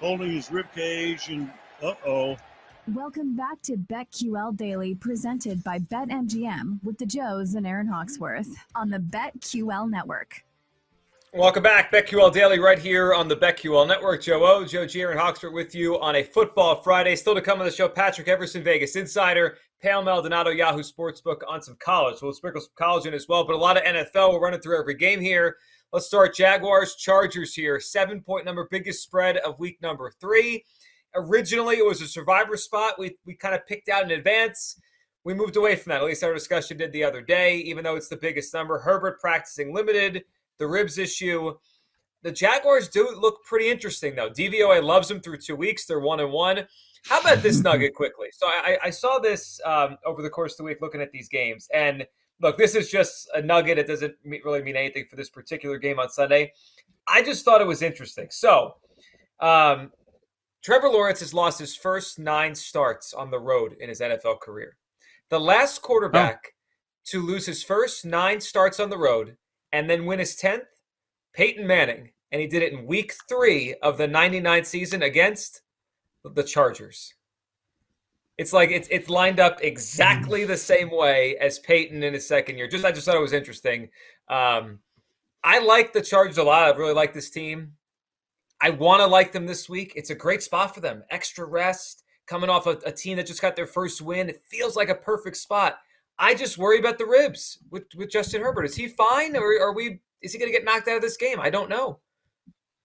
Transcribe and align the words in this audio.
Holding 0.00 0.32
his 0.32 0.50
rib 0.52 0.66
cage 0.74 1.28
and 1.28 1.50
uh 1.82 1.94
oh. 2.06 2.36
Welcome 2.94 3.36
back 3.36 3.60
to 3.62 3.76
BetQL 3.76 4.56
Daily, 4.56 4.94
presented 4.94 5.62
by 5.64 5.80
BetMGM 5.80 6.82
with 6.84 6.98
the 6.98 7.04
Joes 7.04 7.54
and 7.54 7.66
Aaron 7.66 7.88
Hawksworth 7.88 8.48
on 8.76 8.90
the 8.90 8.98
BetQL 8.98 9.90
Network. 9.90 10.44
Welcome 11.34 11.64
back, 11.64 11.92
BetQL 11.92 12.32
Daily, 12.32 12.60
right 12.60 12.78
here 12.78 13.12
on 13.12 13.26
the 13.26 13.36
BetQL 13.36 13.88
Network. 13.88 14.22
Joe 14.22 14.46
O, 14.46 14.64
Joe 14.64 14.86
G, 14.86 15.00
Aaron 15.00 15.18
Hawksworth 15.18 15.52
with 15.52 15.74
you 15.74 16.00
on 16.00 16.14
a 16.14 16.22
Football 16.22 16.76
Friday. 16.76 17.16
Still 17.16 17.34
to 17.34 17.42
come 17.42 17.58
on 17.58 17.66
the 17.66 17.72
show, 17.72 17.88
Patrick 17.88 18.28
Everson, 18.28 18.62
Vegas 18.62 18.94
Insider, 18.94 19.58
Pam 19.82 20.04
Maldonado, 20.04 20.50
Yahoo 20.50 20.82
Sportsbook 20.82 21.40
on 21.48 21.60
some 21.60 21.76
college. 21.80 22.22
We'll 22.22 22.32
sprinkle 22.32 22.62
some 22.62 22.70
college 22.76 23.04
in 23.04 23.14
as 23.14 23.28
well, 23.28 23.44
but 23.44 23.54
a 23.54 23.58
lot 23.58 23.76
of 23.76 23.82
NFL. 23.82 24.32
We're 24.32 24.40
running 24.40 24.60
through 24.60 24.78
every 24.78 24.94
game 24.94 25.20
here. 25.20 25.56
Let's 25.90 26.04
start 26.04 26.34
Jaguars, 26.34 26.96
Chargers 26.96 27.54
here. 27.54 27.80
Seven 27.80 28.20
point 28.20 28.44
number, 28.44 28.68
biggest 28.70 29.02
spread 29.02 29.38
of 29.38 29.58
week 29.58 29.80
number 29.80 30.12
three. 30.20 30.66
Originally, 31.14 31.76
it 31.76 31.86
was 31.86 32.02
a 32.02 32.06
survivor 32.06 32.58
spot 32.58 32.98
we, 32.98 33.16
we 33.24 33.34
kind 33.34 33.54
of 33.54 33.66
picked 33.66 33.88
out 33.88 34.04
in 34.04 34.10
advance. 34.10 34.78
We 35.24 35.32
moved 35.32 35.56
away 35.56 35.76
from 35.76 35.90
that. 35.90 36.02
At 36.02 36.06
least 36.06 36.22
our 36.22 36.34
discussion 36.34 36.76
did 36.76 36.92
the 36.92 37.04
other 37.04 37.22
day, 37.22 37.56
even 37.60 37.84
though 37.84 37.96
it's 37.96 38.08
the 38.08 38.18
biggest 38.18 38.52
number. 38.52 38.78
Herbert 38.78 39.18
practicing 39.18 39.72
limited, 39.72 40.24
the 40.58 40.66
ribs 40.66 40.98
issue. 40.98 41.54
The 42.22 42.32
Jaguars 42.32 42.88
do 42.88 43.16
look 43.18 43.42
pretty 43.46 43.70
interesting, 43.70 44.14
though. 44.14 44.28
DVOA 44.28 44.82
loves 44.82 45.08
them 45.08 45.20
through 45.20 45.38
two 45.38 45.56
weeks. 45.56 45.86
They're 45.86 46.00
one 46.00 46.20
and 46.20 46.30
one. 46.30 46.66
How 47.06 47.20
about 47.20 47.42
this 47.42 47.60
nugget 47.62 47.94
quickly? 47.94 48.28
So 48.32 48.46
I, 48.46 48.76
I 48.84 48.90
saw 48.90 49.18
this 49.18 49.58
um, 49.64 49.96
over 50.04 50.20
the 50.20 50.28
course 50.28 50.52
of 50.52 50.58
the 50.58 50.64
week 50.64 50.82
looking 50.82 51.00
at 51.00 51.12
these 51.12 51.30
games. 51.30 51.66
And 51.72 52.06
look, 52.40 52.56
this 52.56 52.74
is 52.74 52.90
just 52.90 53.28
a 53.34 53.42
nugget. 53.42 53.78
It 53.78 53.86
doesn't 53.86 54.14
really 54.24 54.62
mean 54.62 54.76
anything 54.76 55.06
for 55.08 55.16
this 55.16 55.30
particular 55.30 55.78
game 55.78 55.98
on 55.98 56.08
Sunday. 56.08 56.52
I 57.06 57.22
just 57.22 57.44
thought 57.44 57.60
it 57.60 57.66
was 57.66 57.82
interesting. 57.82 58.28
So, 58.30 58.74
um, 59.40 59.92
Trevor 60.62 60.88
Lawrence 60.88 61.20
has 61.20 61.32
lost 61.32 61.58
his 61.58 61.76
first 61.76 62.18
nine 62.18 62.54
starts 62.54 63.14
on 63.14 63.30
the 63.30 63.38
road 63.38 63.76
in 63.80 63.88
his 63.88 64.00
NFL 64.00 64.40
career. 64.40 64.76
The 65.30 65.38
last 65.40 65.82
quarterback 65.82 66.54
to 67.06 67.22
lose 67.22 67.46
his 67.46 67.62
first 67.62 68.04
nine 68.04 68.40
starts 68.40 68.80
on 68.80 68.90
the 68.90 68.98
road 68.98 69.36
and 69.72 69.88
then 69.88 70.04
win 70.04 70.18
his 70.18 70.36
10th, 70.36 70.64
Peyton 71.32 71.66
Manning. 71.66 72.10
And 72.32 72.40
he 72.40 72.46
did 72.46 72.62
it 72.62 72.72
in 72.72 72.86
week 72.86 73.14
three 73.28 73.74
of 73.82 73.96
the 73.96 74.06
99 74.06 74.64
season 74.64 75.02
against 75.02 75.62
the 76.24 76.42
Chargers. 76.42 77.14
It's 78.38 78.52
like 78.52 78.70
it's 78.70 78.88
it's 78.90 79.10
lined 79.10 79.40
up 79.40 79.58
exactly 79.62 80.44
the 80.44 80.56
same 80.56 80.90
way 80.90 81.36
as 81.38 81.58
Peyton 81.58 82.04
in 82.04 82.14
his 82.14 82.26
second 82.26 82.56
year. 82.56 82.68
Just 82.68 82.84
I 82.84 82.92
just 82.92 83.04
thought 83.04 83.16
it 83.16 83.20
was 83.20 83.32
interesting. 83.32 83.90
Um, 84.28 84.78
I 85.42 85.58
like 85.58 85.92
the 85.92 86.00
Chargers 86.00 86.38
a 86.38 86.44
lot. 86.44 86.62
I 86.62 86.76
really 86.76 86.94
like 86.94 87.12
this 87.12 87.30
team. 87.30 87.72
I 88.60 88.70
want 88.70 89.00
to 89.00 89.06
like 89.06 89.32
them 89.32 89.46
this 89.46 89.68
week. 89.68 89.92
It's 89.96 90.10
a 90.10 90.14
great 90.14 90.42
spot 90.42 90.74
for 90.74 90.80
them. 90.80 91.02
Extra 91.10 91.44
rest, 91.44 92.04
coming 92.26 92.50
off 92.50 92.66
a, 92.66 92.78
a 92.86 92.92
team 92.92 93.16
that 93.16 93.26
just 93.26 93.42
got 93.42 93.56
their 93.56 93.66
first 93.66 94.00
win. 94.00 94.28
It 94.28 94.42
feels 94.48 94.76
like 94.76 94.88
a 94.88 94.94
perfect 94.94 95.36
spot. 95.36 95.78
I 96.18 96.34
just 96.34 96.58
worry 96.58 96.78
about 96.78 96.98
the 96.98 97.06
ribs 97.06 97.58
with, 97.70 97.84
with 97.96 98.10
Justin 98.10 98.42
Herbert. 98.42 98.64
Is 98.64 98.74
he 98.74 98.88
fine, 98.88 99.36
or 99.36 99.60
are 99.60 99.72
we? 99.72 100.00
Is 100.22 100.32
he 100.32 100.38
going 100.38 100.50
to 100.50 100.56
get 100.56 100.64
knocked 100.64 100.88
out 100.88 100.96
of 100.96 101.02
this 101.02 101.16
game? 101.16 101.40
I 101.40 101.50
don't 101.50 101.70
know. 101.70 101.98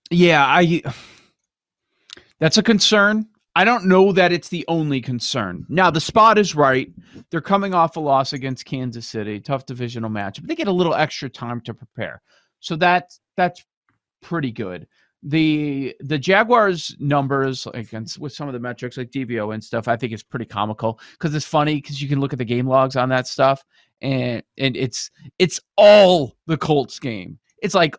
Yeah, 0.10 0.46
I. 0.46 0.82
That's 2.40 2.58
a 2.58 2.64
concern. 2.64 3.28
I 3.56 3.66
don't 3.66 3.86
know 3.86 4.12
that 4.14 4.32
it's 4.32 4.50
the 4.50 4.66
only 4.68 5.00
concern. 5.00 5.66
Now 5.70 5.92
the 5.92 6.02
spot 6.02 6.38
is 6.38 6.56
right. 6.56 6.92
They're 7.30 7.42
coming 7.42 7.74
off 7.74 7.98
a 7.98 8.00
loss 8.00 8.34
against 8.34 8.66
Kansas 8.66 9.08
City, 9.08 9.40
tough 9.40 9.66
divisional 9.66 10.10
match, 10.10 10.40
but 10.40 10.48
they 10.48 10.56
get 10.56 10.68
a 10.68 10.72
little 10.72 10.96
extra 10.96 11.30
time 11.30 11.62
to 11.62 11.74
prepare. 11.74 12.22
So 12.60 12.76
that 12.78 13.12
that's 13.38 13.64
pretty 14.22 14.52
good. 14.52 14.88
The 15.22 15.96
the 16.00 16.18
Jaguars 16.18 16.96
numbers 17.00 17.68
against 17.74 18.20
with 18.20 18.34
some 18.34 18.48
of 18.48 18.54
the 18.54 18.60
metrics 18.60 18.98
like 18.98 19.12
DVO 19.12 19.54
and 19.54 19.64
stuff, 19.64 19.88
I 19.88 19.98
think 19.98 20.14
is 20.14 20.24
pretty 20.24 20.46
comical 20.46 21.00
because 21.14 21.36
it's 21.36 21.46
funny 21.46 21.76
because 21.76 22.02
you 22.02 22.10
can 22.10 22.20
look 22.20 22.34
at 22.34 22.40
the 22.40 22.46
game 22.46 22.68
logs 22.68 22.96
on 22.96 23.10
that 23.10 23.28
stuff 23.28 23.64
and 24.02 24.44
and 24.58 24.76
it's 24.76 25.12
it's 25.40 25.60
all 25.78 26.36
the 26.48 26.58
Colts 26.58 27.00
game. 27.00 27.40
It's 27.62 27.76
like 27.76 27.96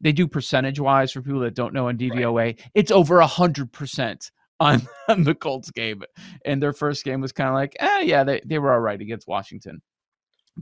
they 0.00 0.12
do 0.12 0.26
percentage 0.26 0.80
wise 0.80 1.12
for 1.12 1.22
people 1.22 1.40
that 1.40 1.54
don't 1.54 1.72
know 1.72 1.88
on 1.88 1.96
DVOA. 1.96 2.58
It's 2.74 2.90
over 2.90 3.20
a 3.20 3.26
hundred 3.26 3.72
percent 3.72 4.30
on, 4.60 4.82
on 5.08 5.24
the 5.24 5.34
Colts 5.34 5.70
game. 5.70 6.02
And 6.44 6.62
their 6.62 6.72
first 6.72 7.04
game 7.04 7.20
was 7.20 7.32
kind 7.32 7.48
of 7.48 7.54
like, 7.54 7.76
eh, 7.80 8.02
yeah, 8.02 8.24
they, 8.24 8.40
they 8.44 8.58
were 8.58 8.72
all 8.72 8.80
right 8.80 9.00
against 9.00 9.28
Washington. 9.28 9.80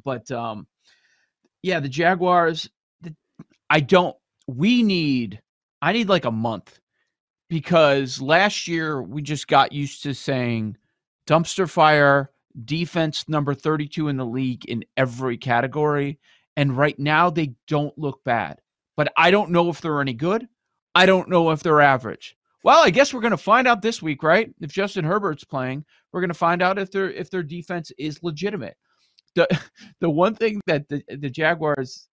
But 0.04 0.30
um, 0.30 0.66
yeah, 1.62 1.80
the 1.80 1.88
Jaguars, 1.88 2.68
the, 3.00 3.14
I 3.70 3.80
don't, 3.80 4.16
we 4.46 4.82
need, 4.82 5.40
I 5.80 5.92
need 5.92 6.08
like 6.08 6.24
a 6.24 6.30
month 6.30 6.78
because 7.48 8.20
last 8.20 8.66
year 8.66 9.02
we 9.02 9.22
just 9.22 9.48
got 9.48 9.72
used 9.72 10.02
to 10.02 10.14
saying 10.14 10.76
dumpster 11.26 11.68
fire, 11.68 12.30
defense 12.64 13.28
number 13.28 13.54
32 13.54 14.08
in 14.08 14.16
the 14.16 14.26
league 14.26 14.64
in 14.66 14.84
every 14.96 15.36
category. 15.36 16.18
And 16.56 16.76
right 16.76 16.98
now 16.98 17.30
they 17.30 17.54
don't 17.66 17.96
look 17.98 18.22
bad, 18.24 18.60
but 18.96 19.12
I 19.16 19.30
don't 19.30 19.50
know 19.50 19.68
if 19.70 19.80
they're 19.80 20.00
any 20.00 20.14
good. 20.14 20.48
I 20.94 21.06
don't 21.06 21.28
know 21.28 21.50
if 21.50 21.62
they're 21.62 21.80
average. 21.80 22.36
Well, 22.64 22.82
I 22.82 22.88
guess 22.88 23.12
we're 23.12 23.20
going 23.20 23.30
to 23.30 23.36
find 23.36 23.68
out 23.68 23.82
this 23.82 24.00
week, 24.00 24.22
right? 24.22 24.52
If 24.62 24.72
Justin 24.72 25.04
Herbert's 25.04 25.44
playing, 25.44 25.84
we're 26.10 26.22
going 26.22 26.28
to 26.28 26.34
find 26.34 26.62
out 26.62 26.78
if 26.78 26.90
their 26.90 27.10
if 27.10 27.30
their 27.30 27.42
defense 27.42 27.92
is 27.98 28.22
legitimate. 28.22 28.76
The 29.34 29.46
the 30.00 30.08
one 30.08 30.34
thing 30.34 30.60
that 30.66 30.88
the, 30.88 31.02
the 31.08 31.28
Jaguars, 31.28 32.08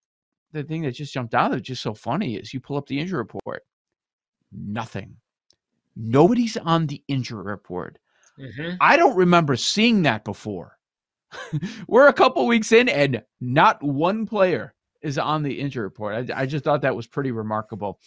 the 0.52 0.64
thing 0.64 0.82
that 0.82 0.92
just 0.92 1.14
jumped 1.14 1.34
out 1.34 1.52
that's 1.52 1.64
just 1.64 1.82
so 1.82 1.94
funny 1.94 2.36
is 2.36 2.54
you 2.54 2.60
pull 2.60 2.76
up 2.76 2.86
the 2.88 3.00
injury 3.00 3.18
report, 3.18 3.64
nothing. 4.52 5.16
Nobody's 5.96 6.58
on 6.58 6.86
the 6.86 7.02
injury 7.08 7.44
report. 7.44 7.98
Mm-hmm. 8.38 8.76
I 8.82 8.98
don't 8.98 9.16
remember 9.16 9.56
seeing 9.56 10.04
that 10.04 10.26
before. 10.26 10.78
we're 11.88 12.10
a 12.10 12.14
couple 12.14 12.46
weeks 12.46 12.74
in, 12.74 12.90
and 12.90 13.24
not 13.40 13.82
one 13.82 14.26
player 14.26 14.74
is 15.02 15.18
on 15.18 15.44
the 15.44 15.60
injury 15.62 15.84
report. 15.84 16.30
I, 16.30 16.42
I 16.42 16.46
just 16.46 16.66
thought 16.66 16.82
that 16.82 16.96
was 16.96 17.08
pretty 17.08 17.32
remarkable 17.32 18.00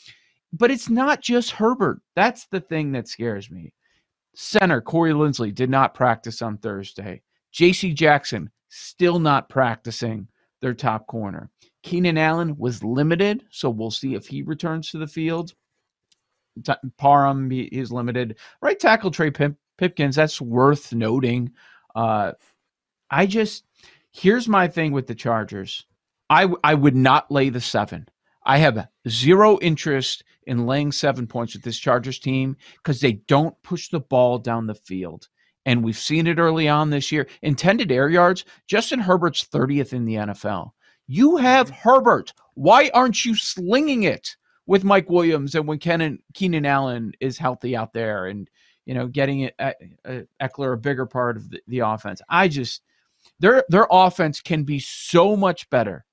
but 0.55 0.71
it's 0.71 0.89
not 0.89 1.21
just 1.21 1.51
Herbert. 1.51 2.01
That's 2.15 2.47
the 2.47 2.61
thing 2.61 2.93
that 2.93 3.09
scares 3.09 3.51
me. 3.51 3.73
Center 4.37 4.81
Corey 4.81 5.13
Linsley 5.13 5.53
did 5.55 5.69
not 5.69 5.95
practice 5.95 6.43
on 6.43 6.59
Thursday. 6.59 7.23
J.C. 7.53 7.93
Jackson 7.93 8.51
still 8.69 9.19
not 9.19 9.49
practicing 9.49 10.29
their 10.61 10.75
top 10.75 11.07
corner. 11.07 11.51
Keenan 11.83 12.19
Allen 12.19 12.57
was 12.57 12.83
limited, 12.85 13.45
so 13.51 13.69
we'll 13.69 13.91
see 13.91 14.15
if 14.15 14.27
he 14.27 14.43
returns 14.43 14.91
to 14.91 14.99
the 14.99 15.07
field. 15.07 15.53
T- 16.65 16.73
Parham 16.99 17.51
is 17.53 17.93
limited. 17.93 18.37
Right 18.63 18.79
tackle 18.79 19.11
Trey 19.11 19.31
Pip- 19.31 19.57
Pipkins, 19.77 20.17
that's 20.17 20.41
worth 20.41 20.93
noting. 20.93 21.53
Uh, 21.95 22.33
I 23.11 23.27
just 23.27 23.65
here's 24.13 24.49
my 24.49 24.69
thing 24.69 24.93
with 24.93 25.07
the 25.07 25.15
Chargers. 25.15 25.85
I 26.31 26.49
I 26.63 26.75
would 26.75 26.97
not 26.97 27.31
lay 27.31 27.51
the 27.51 27.61
seven. 27.61 28.07
I 28.45 28.59
have 28.59 28.89
zero 29.09 29.59
interest 29.61 30.25
in 30.47 30.67
laying 30.67 30.93
seven 30.93 31.27
points 31.27 31.55
with 31.55 31.63
this 31.63 31.79
Chargers 31.79 32.19
team 32.19 32.57
because 32.77 33.01
they 33.01 33.13
don't 33.27 33.61
push 33.63 33.89
the 33.89 34.01
ball 34.01 34.39
down 34.39 34.67
the 34.67 34.75
field. 34.75 35.29
And 35.67 35.83
we've 35.83 35.99
seen 35.99 36.27
it 36.27 36.39
early 36.39 36.69
on 36.69 36.91
this 36.91 37.11
year. 37.11 37.27
Intended 37.43 37.91
air 37.91 38.11
yards, 38.11 38.45
Justin 38.67 39.01
Herbert's 39.01 39.45
30th 39.45 39.95
in 39.95 40.05
the 40.05 40.15
NFL. 40.15 40.73
You 41.07 41.37
have 41.37 41.71
Herbert. 41.71 42.35
Why 42.55 42.91
aren't 42.93 43.25
you 43.25 43.35
slinging 43.35 44.03
it? 44.03 44.37
with 44.67 44.85
Mike 44.85 45.11
Williams 45.11 45.55
and 45.55 45.67
when 45.67 45.79
Kenan, 45.79 46.21
Keenan 46.33 46.67
Allen 46.67 47.13
is 47.21 47.39
healthy 47.39 47.77
out 47.77 47.93
there 47.93 48.27
and 48.27 48.49
you 48.87 48.95
know 48.95 49.07
getting 49.07 49.41
it, 49.41 49.55
uh, 49.59 49.73
uh, 50.05 50.21
Ekeler 50.41 50.75
a 50.75 50.79
bigger 50.79 51.07
part 51.07 51.37
of 51.37 51.51
the, 51.51 51.61
the 51.69 51.79
offense. 51.81 52.21
I 52.29 52.49
just 52.49 52.83
their 53.41 53.65
their 53.69 53.87
offense 53.91 54.41
can 54.41 54.65
be 54.65 54.79
so 54.79 55.37
much 55.37 55.69
better 55.71 56.05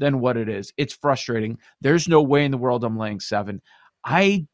than 0.00 0.18
what 0.18 0.36
it 0.36 0.48
is. 0.48 0.72
It's 0.76 0.94
frustrating. 0.94 1.58
There's 1.80 2.08
no 2.08 2.22
way 2.22 2.44
in 2.44 2.50
the 2.50 2.58
world 2.58 2.82
I'm 2.82 2.98
laying 2.98 3.20
seven. 3.20 3.62
I 4.04 4.46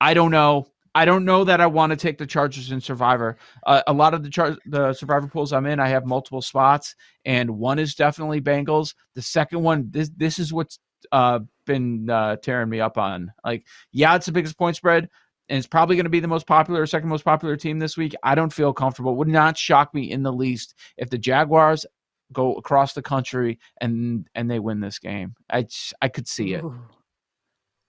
I 0.00 0.12
don't 0.12 0.32
know. 0.32 0.66
I 0.92 1.04
don't 1.04 1.24
know 1.24 1.44
that 1.44 1.60
I 1.60 1.66
want 1.66 1.90
to 1.90 1.96
take 1.96 2.18
the 2.18 2.26
Chargers 2.26 2.72
in 2.72 2.80
Survivor. 2.80 3.36
Uh, 3.64 3.80
a 3.86 3.92
lot 3.92 4.12
of 4.12 4.24
the 4.24 4.28
char- 4.28 4.58
the 4.66 4.92
Survivor 4.92 5.28
pools 5.28 5.52
I'm 5.52 5.66
in, 5.66 5.78
I 5.78 5.88
have 5.88 6.04
multiple 6.04 6.42
spots, 6.42 6.96
and 7.24 7.58
one 7.58 7.78
is 7.78 7.94
definitely 7.94 8.40
Bengals. 8.40 8.94
The 9.14 9.22
second 9.22 9.62
one, 9.62 9.88
this 9.90 10.10
this 10.16 10.38
is 10.38 10.52
what's 10.52 10.80
uh, 11.12 11.40
been 11.64 12.10
uh, 12.10 12.36
tearing 12.36 12.68
me 12.68 12.80
up 12.80 12.98
on. 12.98 13.32
Like, 13.44 13.64
yeah, 13.92 14.16
it's 14.16 14.26
the 14.26 14.32
biggest 14.32 14.58
point 14.58 14.74
spread, 14.74 15.08
and 15.48 15.58
it's 15.58 15.68
probably 15.68 15.94
going 15.94 16.04
to 16.04 16.10
be 16.10 16.20
the 16.20 16.26
most 16.26 16.46
popular, 16.48 16.84
second 16.86 17.08
most 17.08 17.24
popular 17.24 17.56
team 17.56 17.78
this 17.78 17.96
week. 17.96 18.14
I 18.24 18.34
don't 18.34 18.52
feel 18.52 18.72
comfortable. 18.72 19.14
Would 19.14 19.28
not 19.28 19.56
shock 19.56 19.94
me 19.94 20.10
in 20.10 20.24
the 20.24 20.32
least 20.32 20.74
if 20.96 21.08
the 21.08 21.18
Jaguars 21.18 21.86
go 22.32 22.54
across 22.54 22.92
the 22.92 23.02
country 23.02 23.58
and 23.80 24.28
and 24.34 24.50
they 24.50 24.58
win 24.58 24.80
this 24.80 24.98
game. 24.98 25.34
I 25.50 25.66
I 26.00 26.08
could 26.08 26.28
see 26.28 26.54
it. 26.54 26.64
Ooh. 26.64 26.78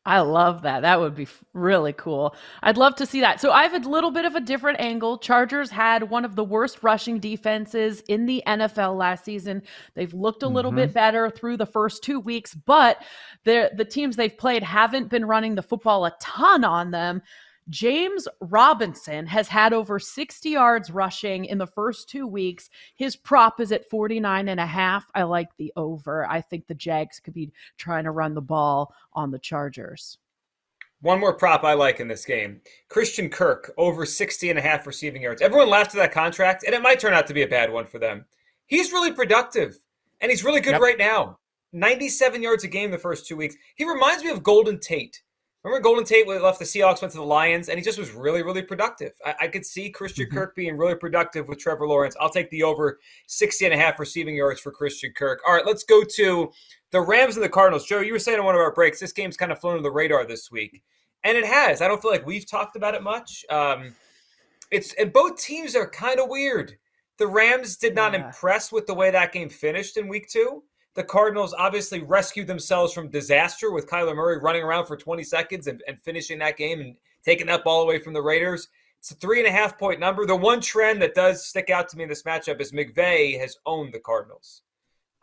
I 0.03 0.21
love 0.21 0.63
that. 0.63 0.81
That 0.81 0.99
would 0.99 1.13
be 1.13 1.27
really 1.53 1.93
cool. 1.93 2.35
I'd 2.63 2.77
love 2.77 2.95
to 2.95 3.05
see 3.05 3.21
that. 3.21 3.39
So 3.39 3.51
I 3.51 3.63
have 3.63 3.85
a 3.85 3.87
little 3.87 4.09
bit 4.09 4.25
of 4.25 4.33
a 4.33 4.41
different 4.41 4.79
angle. 4.79 5.19
Chargers 5.19 5.69
had 5.69 6.09
one 6.09 6.25
of 6.25 6.35
the 6.35 6.43
worst 6.43 6.81
rushing 6.81 7.19
defenses 7.19 8.01
in 8.07 8.25
the 8.25 8.41
NFL 8.47 8.97
last 8.97 9.23
season. 9.23 9.61
They've 9.93 10.13
looked 10.13 10.41
a 10.41 10.47
little 10.47 10.71
mm-hmm. 10.71 10.79
bit 10.79 10.93
better 10.93 11.29
through 11.29 11.57
the 11.57 11.67
first 11.67 12.03
two 12.03 12.19
weeks, 12.19 12.55
but 12.55 13.03
the 13.43 13.69
the 13.75 13.85
teams 13.85 14.15
they've 14.15 14.35
played 14.35 14.63
haven't 14.63 15.09
been 15.09 15.25
running 15.25 15.53
the 15.53 15.61
football 15.61 16.05
a 16.05 16.15
ton 16.19 16.63
on 16.63 16.89
them. 16.89 17.21
James 17.71 18.27
Robinson 18.41 19.25
has 19.25 19.47
had 19.47 19.71
over 19.71 19.97
60 19.97 20.49
yards 20.49 20.91
rushing 20.91 21.45
in 21.45 21.57
the 21.57 21.65
first 21.65 22.09
two 22.09 22.27
weeks. 22.27 22.69
His 22.95 23.15
prop 23.15 23.61
is 23.61 23.71
at 23.71 23.89
49 23.89 24.49
and 24.49 24.59
a 24.59 24.65
half. 24.65 25.09
I 25.15 25.23
like 25.23 25.55
the 25.57 25.71
over. 25.77 26.29
I 26.29 26.41
think 26.41 26.67
the 26.67 26.75
Jags 26.75 27.19
could 27.19 27.33
be 27.33 27.51
trying 27.77 28.03
to 28.03 28.11
run 28.11 28.33
the 28.33 28.41
ball 28.41 28.93
on 29.13 29.31
the 29.31 29.39
Chargers. 29.39 30.17
One 30.99 31.19
more 31.19 31.33
prop 31.33 31.63
I 31.63 31.73
like 31.73 31.99
in 32.01 32.09
this 32.09 32.25
game. 32.25 32.61
Christian 32.89 33.29
Kirk 33.29 33.73
over 33.77 34.05
60 34.05 34.49
and 34.49 34.59
a 34.59 34.61
half 34.61 34.85
receiving 34.85 35.21
yards. 35.21 35.41
Everyone 35.41 35.69
laughed 35.69 35.95
at 35.95 35.97
that 35.97 36.11
contract, 36.11 36.63
and 36.65 36.75
it 36.75 36.81
might 36.81 36.99
turn 36.99 37.13
out 37.13 37.25
to 37.27 37.33
be 37.33 37.41
a 37.41 37.47
bad 37.47 37.71
one 37.71 37.85
for 37.85 37.99
them. 37.99 38.25
He's 38.67 38.91
really 38.91 39.13
productive, 39.13 39.79
and 40.19 40.29
he's 40.29 40.43
really 40.43 40.61
good 40.61 40.73
yep. 40.73 40.81
right 40.81 40.97
now. 40.97 41.39
97 41.73 42.43
yards 42.43 42.65
a 42.65 42.67
game 42.67 42.91
the 42.91 42.97
first 42.97 43.25
two 43.25 43.37
weeks. 43.37 43.55
He 43.75 43.89
reminds 43.89 44.23
me 44.23 44.29
of 44.29 44.43
Golden 44.43 44.77
Tate 44.79 45.21
Remember 45.63 45.83
Golden 45.83 46.03
Tate 46.03 46.27
left 46.27 46.57
the 46.57 46.65
Seahawks, 46.65 47.01
went 47.01 47.11
to 47.11 47.19
the 47.19 47.23
Lions, 47.23 47.69
and 47.69 47.77
he 47.77 47.85
just 47.85 47.99
was 47.99 48.11
really, 48.11 48.41
really 48.41 48.63
productive. 48.63 49.13
I, 49.23 49.35
I 49.41 49.47
could 49.47 49.65
see 49.65 49.91
Christian 49.91 50.25
mm-hmm. 50.25 50.35
Kirk 50.35 50.55
being 50.55 50.75
really 50.75 50.95
productive 50.95 51.47
with 51.47 51.59
Trevor 51.59 51.87
Lawrence. 51.87 52.15
I'll 52.19 52.31
take 52.31 52.49
the 52.49 52.63
over 52.63 52.99
60 53.27 53.65
and 53.65 53.73
a 53.73 53.77
half 53.77 53.99
receiving 53.99 54.35
yards 54.35 54.59
for 54.59 54.71
Christian 54.71 55.13
Kirk. 55.15 55.39
All 55.47 55.53
right, 55.53 55.65
let's 55.65 55.83
go 55.83 56.03
to 56.03 56.51
the 56.91 57.01
Rams 57.01 57.35
and 57.35 57.43
the 57.43 57.49
Cardinals. 57.49 57.85
Joe, 57.85 57.99
you 57.99 58.11
were 58.11 58.19
saying 58.19 58.39
in 58.39 58.43
one 58.43 58.55
of 58.55 58.61
our 58.61 58.73
breaks, 58.73 58.99
this 58.99 59.13
game's 59.13 59.37
kind 59.37 59.51
of 59.51 59.59
flown 59.59 59.73
under 59.73 59.83
the 59.83 59.91
radar 59.91 60.25
this 60.25 60.51
week. 60.51 60.81
And 61.23 61.37
it 61.37 61.45
has. 61.45 61.81
I 61.81 61.87
don't 61.87 62.01
feel 62.01 62.11
like 62.11 62.25
we've 62.25 62.49
talked 62.49 62.75
about 62.75 62.95
it 62.95 63.03
much. 63.03 63.45
Um, 63.51 63.95
it's 64.71 64.93
and 64.93 65.13
both 65.13 65.39
teams 65.39 65.75
are 65.75 65.87
kind 65.87 66.19
of 66.19 66.29
weird. 66.29 66.77
The 67.17 67.27
Rams 67.27 67.77
did 67.77 67.93
not 67.93 68.13
yeah. 68.13 68.25
impress 68.25 68.71
with 68.71 68.87
the 68.87 68.95
way 68.95 69.11
that 69.11 69.31
game 69.31 69.49
finished 69.49 69.97
in 69.97 70.07
week 70.07 70.27
two. 70.27 70.63
The 70.95 71.03
Cardinals 71.03 71.53
obviously 71.57 72.01
rescued 72.01 72.47
themselves 72.47 72.93
from 72.93 73.09
disaster 73.09 73.71
with 73.71 73.87
Kyler 73.87 74.15
Murray 74.15 74.39
running 74.39 74.63
around 74.63 74.87
for 74.87 74.97
20 74.97 75.23
seconds 75.23 75.67
and, 75.67 75.81
and 75.87 75.99
finishing 76.01 76.39
that 76.39 76.57
game 76.57 76.81
and 76.81 76.95
taking 77.23 77.47
that 77.47 77.63
ball 77.63 77.83
away 77.83 77.99
from 77.99 78.13
the 78.13 78.21
Raiders. 78.21 78.67
It's 78.99 79.11
a 79.11 79.15
three 79.15 79.39
and 79.39 79.47
a 79.47 79.51
half 79.51 79.79
point 79.79 79.99
number. 79.99 80.25
The 80.25 80.35
one 80.35 80.61
trend 80.61 81.01
that 81.01 81.15
does 81.15 81.45
stick 81.45 81.69
out 81.69 81.89
to 81.89 81.97
me 81.97 82.03
in 82.03 82.09
this 82.09 82.23
matchup 82.23 82.61
is 82.61 82.71
McVay 82.71 83.39
has 83.39 83.57
owned 83.65 83.93
the 83.93 83.99
Cardinals. 83.99 84.61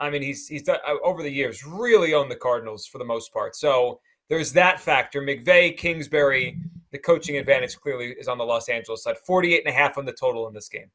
I 0.00 0.10
mean, 0.10 0.22
he's 0.22 0.48
he's 0.48 0.62
done, 0.62 0.78
uh, 0.86 0.94
over 1.04 1.22
the 1.22 1.30
years 1.30 1.64
really 1.64 2.14
owned 2.14 2.30
the 2.30 2.36
Cardinals 2.36 2.86
for 2.86 2.98
the 2.98 3.04
most 3.04 3.32
part. 3.32 3.54
So 3.54 4.00
there's 4.28 4.52
that 4.52 4.80
factor. 4.80 5.20
McVay, 5.22 5.76
Kingsbury, 5.76 6.58
the 6.92 6.98
coaching 6.98 7.36
advantage 7.36 7.76
clearly 7.76 8.14
is 8.18 8.28
on 8.28 8.38
the 8.38 8.44
Los 8.44 8.68
Angeles 8.68 9.02
side. 9.02 9.18
48 9.18 9.64
and 9.66 9.74
a 9.74 9.76
half 9.76 9.98
on 9.98 10.04
the 10.04 10.12
total 10.12 10.48
in 10.48 10.54
this 10.54 10.68
game. 10.68 10.90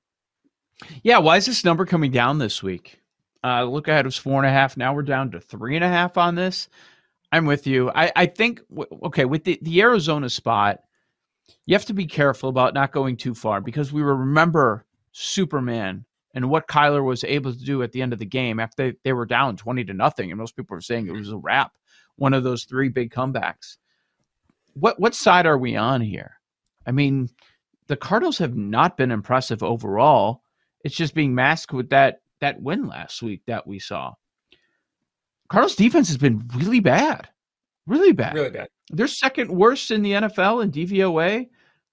Yeah, 1.04 1.20
why 1.20 1.38
is 1.38 1.46
this 1.46 1.64
number 1.64 1.86
coming 1.86 2.12
down 2.12 2.40
this 2.40 2.64
week? 2.64 3.03
Uh, 3.44 3.64
look 3.66 3.88
ahead 3.88 4.06
was 4.06 4.18
four 4.18 4.38
and 4.40 4.48
a 4.48 4.52
half. 4.52 4.78
Now 4.78 4.94
we're 4.94 5.04
down 5.04 5.32
to 5.32 5.40
three 5.40 5.76
and 5.76 5.84
a 5.84 5.90
half 5.90 6.18
on 6.18 6.36
this. 6.36 6.70
I'm 7.32 7.46
with 7.46 7.68
you. 7.68 7.90
I, 7.94 8.12
I 8.16 8.26
think 8.28 8.62
okay 9.04 9.26
with 9.26 9.44
the, 9.44 9.60
the 9.62 9.82
Arizona 9.82 10.30
spot, 10.30 10.82
you 11.66 11.76
have 11.76 11.86
to 11.86 11.94
be 11.94 12.06
careful 12.06 12.50
about 12.50 12.74
not 12.74 12.92
going 12.92 13.18
too 13.18 13.34
far 13.34 13.60
because 13.60 13.92
we 13.92 14.02
remember 14.02 14.86
Superman 15.12 16.06
and 16.34 16.50
what 16.50 16.68
Kyler 16.68 17.04
was 17.04 17.24
able 17.24 17.54
to 17.54 17.64
do 17.64 17.84
at 17.84 17.92
the 17.92 18.02
end 18.02 18.14
of 18.14 18.20
the 18.20 18.26
game 18.26 18.60
after 18.60 18.92
they, 18.92 18.98
they 19.04 19.14
were 19.14 19.26
down 19.26 19.58
20 19.58 19.84
to 19.86 19.94
nothing. 19.94 20.32
And 20.32 20.40
most 20.40 20.56
people 20.56 20.76
were 20.76 20.82
saying 20.82 21.08
it 21.08 21.14
was 21.14 21.32
a 21.32 21.38
wrap, 21.38 21.74
one 22.16 22.34
of 22.34 22.44
those 22.44 22.64
three 22.64 22.90
big 22.90 23.12
comebacks. 23.12 23.78
What 24.74 25.00
what 25.00 25.14
side 25.14 25.46
are 25.46 25.58
we 25.58 25.76
on 25.76 26.02
here? 26.02 26.40
I 26.86 26.92
mean, 26.92 27.30
the 27.88 27.96
Cardinals 27.96 28.40
have 28.40 28.56
not 28.56 28.98
been 28.98 29.12
impressive 29.12 29.62
overall. 29.62 30.42
It's 30.84 30.96
just 30.96 31.14
being 31.14 31.36
masked 31.36 31.74
with 31.74 31.90
that 31.90 32.22
that 32.44 32.62
win 32.62 32.88
last 32.88 33.22
week 33.22 33.42
that 33.48 33.66
we 33.66 33.80
saw. 33.80 34.14
Cardinals 35.50 35.76
defense 35.76 36.10
has 36.10 36.18
been 36.18 36.50
really 36.56 36.82
bad. 36.82 37.30
Really 37.88 38.12
bad. 38.12 38.34
Really 38.34 38.50
bad. 38.50 38.68
They're 38.92 39.08
second 39.08 39.50
worst 39.50 39.92
in 39.92 40.02
the 40.02 40.12
NFL 40.12 40.64
in 40.64 40.72
DVOA. 40.72 41.48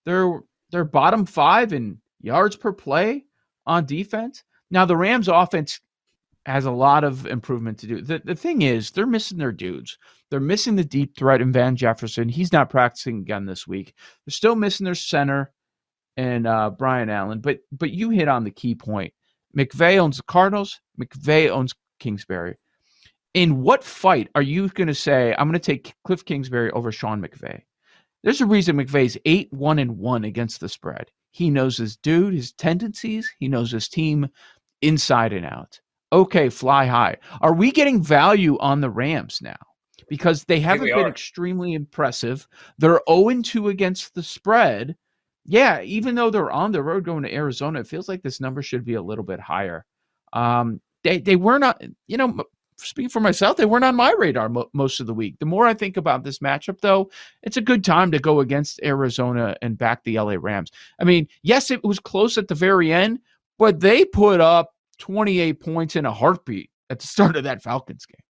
They're 0.05 0.41
they're 0.71 0.85
bottom 0.85 1.27
5 1.27 1.73
in 1.73 1.99
yards 2.21 2.57
per 2.57 2.73
play 2.73 3.25
on 3.67 3.87
defense. 3.87 4.45
Now 4.71 4.85
the 4.85 4.97
Rams 4.97 5.29
offense 5.29 5.81
has 6.47 6.65
a 6.65 6.71
lot 6.71 7.05
of 7.05 7.27
improvement 7.27 7.79
to 7.79 7.87
do. 7.87 8.03
The, 8.03 8.23
the 8.25 8.35
thing 8.35 8.63
is, 8.63 8.91
they're 8.91 9.07
missing 9.07 9.39
their 9.39 9.53
dudes. 9.53 9.99
They're 10.31 10.41
missing 10.41 10.77
the 10.77 10.85
deep 10.85 11.17
threat 11.17 11.41
in 11.41 11.53
Van 11.53 11.77
Jefferson. 11.77 12.29
He's 12.29 12.53
not 12.53 12.71
practicing 12.71 13.19
again 13.19 13.47
this 13.47 13.67
week. 13.67 13.95
They're 14.25 14.33
still 14.33 14.57
missing 14.57 14.85
their 14.85 14.95
center 14.95 15.53
and 16.17 16.47
uh, 16.47 16.71
Brian 16.71 17.11
Allen. 17.11 17.41
But 17.41 17.59
but 17.73 17.91
you 17.91 18.11
hit 18.11 18.29
on 18.29 18.45
the 18.45 18.51
key 18.51 18.75
point. 18.75 19.13
McVay 19.57 19.99
owns 19.99 20.17
the 20.17 20.23
Cardinals. 20.25 20.81
McVay 21.01 21.51
owns 21.51 21.75
Kingsbury. 21.99 22.57
In 23.35 23.63
what 23.63 23.85
fight 23.85 24.29
are 24.35 24.43
you 24.43 24.69
going 24.69 24.89
to 24.89 24.95
say, 24.95 25.35
I'm 25.39 25.49
going 25.49 25.53
to 25.53 25.59
take 25.59 25.95
Cliff 26.05 26.25
Kingsbury 26.25 26.71
over 26.73 26.91
Sean 26.91 27.23
McVay? 27.23 27.63
There's 28.23 28.41
a 28.41 28.47
reason 28.47 28.77
McVay's 28.77 29.17
8 29.25 29.53
1 29.53 29.79
and 29.79 29.99
1 29.99 30.25
against 30.25 30.61
the 30.61 30.69
spread. 30.69 31.11
He 31.31 31.49
knows 31.49 31.77
his 31.77 31.97
dude, 31.97 32.35
his 32.35 32.53
tendencies, 32.53 33.31
he 33.39 33.49
knows 33.49 33.71
his 33.71 33.89
team 33.89 34.29
inside 34.83 35.33
and 35.33 35.47
out. 35.47 35.81
Okay, 36.13 36.49
fly 36.49 36.87
high. 36.87 37.17
Are 37.41 37.55
we 37.55 37.71
getting 37.71 38.03
value 38.03 38.59
on 38.59 38.81
the 38.81 38.91
Rams 38.91 39.39
now? 39.41 39.57
Because 40.09 40.45
they 40.45 40.59
haven't 40.59 40.89
been 40.89 40.99
are. 40.99 41.09
extremely 41.09 41.75
impressive. 41.75 42.49
They're 42.79 43.01
0 43.09 43.43
2 43.43 43.69
against 43.69 44.15
the 44.15 44.23
spread 44.23 44.97
yeah, 45.45 45.81
even 45.83 46.15
though 46.15 46.31
they're 46.31 46.51
on 46.51 46.73
the 46.73 46.83
road 46.83 47.05
going 47.05 47.23
to 47.23 47.35
Arizona, 47.35 47.81
it 47.81 47.87
feels 47.87 48.09
like 48.09 48.23
this 48.23 48.41
number 48.41 48.63
should 48.63 48.85
be 48.85 48.95
a 48.95 49.03
little 49.03 49.25
bit 49.25 49.41
higher. 49.41 49.85
Um, 50.33 50.81
they 51.03 51.19
they 51.19 51.37
were 51.37 51.59
not, 51.59 51.83
you 52.07 52.17
know, 52.17 52.45
speaking 52.77 53.09
for 53.09 53.21
myself, 53.21 53.57
they 53.57 53.67
weren't 53.67 53.85
on 53.85 53.97
my 53.97 54.15
radar 54.19 54.49
mo- 54.49 54.71
most 54.73 55.01
of 55.01 55.07
the 55.07 55.15
week. 55.15 55.39
The 55.39 55.47
more 55.47 55.67
I 55.67 55.75
think 55.75 55.97
about 55.97 56.25
this 56.25 56.39
matchup, 56.39 56.81
though, 56.81 57.11
it's 57.43 57.57
a 57.57 57.63
good 57.63 57.85
time 57.85 58.11
to 58.13 58.19
go 58.19 58.41
against 58.41 58.81
Arizona 58.83 59.57
and 59.63 59.79
back 59.79 60.05
the 60.05 60.19
LA 60.19 60.37
Rams. 60.39 60.71
I 61.01 61.05
mean, 61.05 61.27
yes, 61.43 61.71
it 61.71 61.83
was 61.85 61.99
close 61.99 62.39
at 62.39 62.49
the 62.49 62.55
very 62.55 62.93
end, 62.93 63.21
but 63.59 63.81
they 63.81 64.05
put 64.05 64.41
up 64.41 64.75
28 64.99 65.61
points 65.61 65.97
in 65.97 66.07
a 66.07 66.13
heartbeat 66.13 66.71
at 66.91 66.99
the 66.99 67.07
start 67.07 67.37
of 67.37 67.45
that 67.45 67.63
Falcons 67.63 68.07
game. 68.07 68.23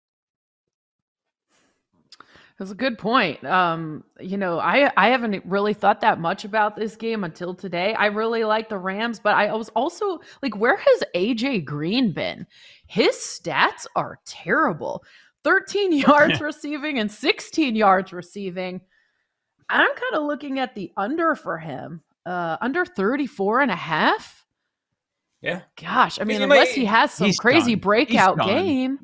That's 2.60 2.72
a 2.72 2.74
good 2.74 2.98
point. 2.98 3.42
Um, 3.42 4.04
you 4.20 4.36
know, 4.36 4.58
I 4.58 4.92
I 4.94 5.08
haven't 5.08 5.42
really 5.46 5.72
thought 5.72 6.02
that 6.02 6.20
much 6.20 6.44
about 6.44 6.76
this 6.76 6.94
game 6.94 7.24
until 7.24 7.54
today. 7.54 7.94
I 7.94 8.06
really 8.06 8.44
like 8.44 8.68
the 8.68 8.76
Rams, 8.76 9.18
but 9.18 9.34
I 9.34 9.50
was 9.54 9.70
also 9.70 10.20
like, 10.42 10.54
where 10.58 10.76
has 10.76 11.02
AJ 11.16 11.64
Green 11.64 12.12
been? 12.12 12.46
His 12.86 13.12
stats 13.16 13.86
are 13.96 14.18
terrible. 14.26 15.02
13 15.42 15.92
yards 16.06 16.42
receiving 16.42 16.98
and 16.98 17.10
16 17.10 17.74
yards 17.76 18.12
receiving. 18.12 18.82
I'm 19.70 19.88
kind 19.88 20.14
of 20.16 20.24
looking 20.24 20.58
at 20.58 20.74
the 20.74 20.92
under 20.98 21.34
for 21.34 21.56
him. 21.56 22.02
Uh 22.26 22.58
under 22.60 22.84
34 22.84 23.62
and 23.62 23.70
a 23.70 23.76
half. 23.76 24.44
Yeah. 25.40 25.62
Gosh, 25.80 26.20
I 26.20 26.24
mean, 26.24 26.42
unless 26.42 26.68
might, 26.68 26.74
he 26.74 26.84
has 26.84 27.10
some 27.10 27.32
crazy 27.32 27.72
done. 27.74 27.80
breakout 27.80 28.38
game. 28.40 28.98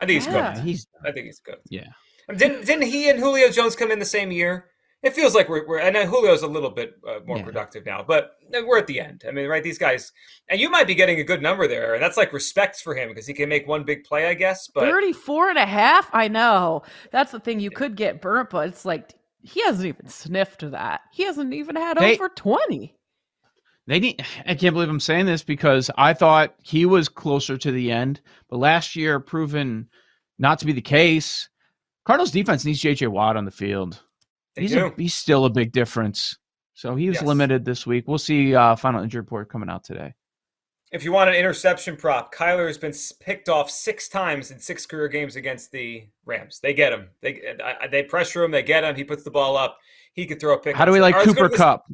I 0.00 0.06
think 0.06 0.22
he's 0.22 0.32
yeah. 0.32 0.54
good. 0.54 0.64
He's 0.64 0.86
I 1.04 1.12
think 1.12 1.26
he's 1.26 1.40
good. 1.40 1.58
Yeah. 1.68 1.88
Didn't 2.34 2.66
didn't 2.66 2.84
he 2.88 3.08
and 3.08 3.18
Julio 3.18 3.50
Jones 3.50 3.76
come 3.76 3.90
in 3.90 3.98
the 3.98 4.04
same 4.04 4.32
year? 4.32 4.66
It 5.02 5.12
feels 5.14 5.34
like 5.34 5.48
we're, 5.48 5.64
we're 5.68 5.78
and 5.78 5.94
Julio's 5.94 6.42
a 6.42 6.46
little 6.48 6.70
bit 6.70 6.94
uh, 7.08 7.20
more 7.24 7.36
Yeah. 7.36 7.44
productive 7.44 7.86
now, 7.86 8.02
but 8.06 8.32
we're 8.50 8.78
at 8.78 8.88
the 8.88 8.98
end. 8.98 9.22
I 9.28 9.30
mean, 9.30 9.46
right? 9.46 9.62
These 9.62 9.78
guys, 9.78 10.10
and 10.48 10.60
you 10.60 10.68
might 10.68 10.86
be 10.88 10.94
getting 10.96 11.20
a 11.20 11.24
good 11.24 11.42
number 11.42 11.68
there, 11.68 11.94
and 11.94 12.02
that's 12.02 12.16
like 12.16 12.32
respects 12.32 12.80
for 12.80 12.94
him 12.94 13.08
because 13.10 13.26
he 13.26 13.34
can 13.34 13.48
make 13.48 13.68
one 13.68 13.84
big 13.84 14.02
play, 14.04 14.26
I 14.26 14.34
guess. 14.34 14.68
But 14.68 14.90
34 14.90 15.50
and 15.50 15.58
a 15.58 15.66
half? 15.66 16.10
I 16.12 16.26
know. 16.26 16.82
That's 17.12 17.30
the 17.30 17.38
thing. 17.38 17.60
You 17.60 17.70
could 17.70 17.94
get 17.94 18.20
burnt, 18.20 18.50
but 18.50 18.68
it's 18.68 18.84
like 18.84 19.12
he 19.42 19.62
hasn't 19.64 19.86
even 19.86 20.08
sniffed 20.08 20.68
that. 20.72 21.02
He 21.12 21.22
hasn't 21.24 21.52
even 21.54 21.76
had 21.76 21.98
They- 21.98 22.14
over 22.14 22.28
20. 22.28 22.94
They 23.86 24.00
need. 24.00 24.26
I 24.44 24.56
can't 24.56 24.74
believe 24.74 24.88
I'm 24.88 24.98
saying 24.98 25.26
this 25.26 25.44
because 25.44 25.88
I 25.96 26.12
thought 26.14 26.56
he 26.64 26.84
was 26.86 27.08
closer 27.08 27.56
to 27.56 27.70
the 27.70 27.92
end, 27.92 28.20
but 28.50 28.56
last 28.58 28.96
year 28.96 29.20
proven 29.20 29.88
not 30.40 30.58
to 30.58 30.66
be 30.66 30.72
the 30.72 30.80
case. 30.80 31.48
Cardinals 32.06 32.30
defense 32.30 32.64
needs 32.64 32.80
J.J. 32.80 33.08
Watt 33.08 33.36
on 33.36 33.44
the 33.44 33.50
field. 33.50 34.00
They 34.54 34.62
he's 34.62 34.72
do. 34.72 34.86
A, 34.86 34.92
he's 34.96 35.14
still 35.14 35.44
a 35.44 35.50
big 35.50 35.72
difference. 35.72 36.36
So 36.74 36.94
he 36.94 37.08
was 37.08 37.16
Yes. 37.16 37.24
limited 37.24 37.64
this 37.64 37.86
week. 37.86 38.04
We'll 38.06 38.18
see 38.18 38.54
uh, 38.54 38.76
final 38.76 39.02
injury 39.02 39.20
report 39.20 39.48
coming 39.50 39.68
out 39.68 39.82
today. 39.84 40.14
if 40.92 41.02
you 41.04 41.10
want 41.12 41.28
an 41.28 41.34
interception 41.36 41.96
prop, 41.96 42.32
Kyler 42.32 42.66
has 42.68 42.78
been 42.78 42.94
picked 43.18 43.48
off 43.48 43.68
six 43.70 44.08
times 44.08 44.50
in 44.52 44.58
six 44.60 44.86
career 44.86 45.08
games 45.08 45.34
against 45.36 45.72
the 45.72 46.04
Rams. 46.24 46.60
They 46.62 46.74
get 46.74 46.92
him. 46.92 47.08
They 47.22 47.56
I- 47.62 47.88
they 47.88 48.02
pressure 48.04 48.44
him. 48.44 48.50
They 48.52 48.62
get 48.62 48.84
him. 48.84 48.94
He 48.94 49.02
puts 49.04 49.24
the 49.24 49.30
ball 49.30 49.56
up. 49.56 49.78
He 50.12 50.26
could 50.26 50.38
throw 50.38 50.54
a 50.54 50.58
pick. 50.58 50.76
How 50.76 50.84
do 50.84 50.92
we 50.92 51.00
like 51.00 51.14
All 51.14 51.20
right, 51.20 51.26
let's 51.26 51.38
go 51.38 51.44
Cooper 51.48 51.56
Kupp? 51.56 51.86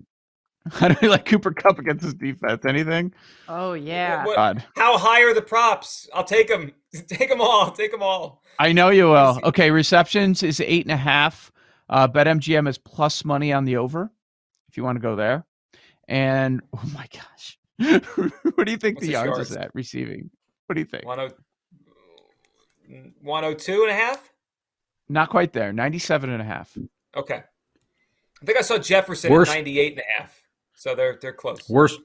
How 0.70 0.88
do 0.88 0.96
we 1.02 1.08
like 1.08 1.24
Cooper 1.24 1.52
Kupp 1.52 1.78
against 1.78 2.04
his 2.04 2.14
defense? 2.14 2.64
Anything? 2.64 3.12
Oh, 3.48 3.72
yeah. 3.72 4.24
What- 4.24 4.36
God. 4.36 4.64
How 4.76 4.96
high 4.96 5.22
are 5.22 5.34
the 5.34 5.42
props? 5.42 6.08
I'll 6.14 6.24
take 6.24 6.48
them. 6.48 6.72
Take 7.08 7.30
them 7.30 7.40
all. 7.40 7.70
Take 7.72 7.90
them 7.90 8.02
all. 8.02 8.42
I 8.58 8.72
know 8.72 8.90
you 8.90 9.08
will. 9.08 9.40
Okay, 9.44 9.70
receptions 9.70 10.42
is 10.42 10.60
eight 10.60 10.84
and 10.84 10.92
a 10.92 10.96
half. 10.96 11.50
Uh, 11.88 12.06
BetMGM 12.06 12.68
is 12.68 12.76
plus 12.78 13.24
money 13.24 13.52
on 13.52 13.64
the 13.64 13.78
over, 13.78 14.10
if 14.68 14.76
you 14.76 14.84
want 14.84 14.96
to 14.96 15.00
go 15.00 15.16
there. 15.16 15.44
And 16.06 16.60
oh 16.76 16.82
my 16.94 17.06
gosh, 17.12 17.58
what 18.54 18.66
do 18.66 18.70
you 18.72 18.76
think 18.76 18.96
What's 18.96 19.06
the 19.06 19.06
his 19.06 19.12
yards, 19.12 19.28
yards? 19.38 19.50
is 19.52 19.56
at 19.56 19.74
receiving? 19.74 20.30
What 20.66 20.74
do 20.74 20.80
you 20.80 20.86
think? 20.86 21.04
10 21.04 21.30
102 23.22 23.82
and 23.82 23.90
a 23.90 23.94
half? 23.94 24.30
Not 25.08 25.30
quite 25.30 25.52
there. 25.52 25.72
97 25.72 26.30
and 26.30 26.42
a 26.42 26.44
half. 26.44 26.76
Okay. 27.16 27.42
I 28.42 28.44
think 28.44 28.58
I 28.58 28.62
saw 28.62 28.78
Jefferson 28.78 29.32
Worst- 29.32 29.50
at 29.50 29.54
98 29.56 29.92
and 29.92 30.00
a 30.00 30.20
half. 30.20 30.41
So 30.74 30.94
they're 30.94 31.18
they're 31.20 31.32
close. 31.32 31.68
Worst 31.68 32.00